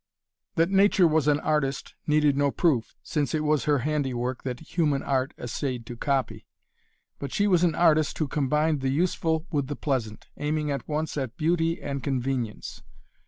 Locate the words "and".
11.83-12.01